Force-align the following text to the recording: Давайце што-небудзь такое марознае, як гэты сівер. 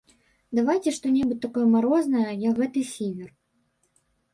Давайце 0.59 0.93
што-небудзь 0.97 1.43
такое 1.47 1.67
марознае, 1.75 2.27
як 2.49 2.53
гэты 2.65 2.79
сівер. 2.97 3.29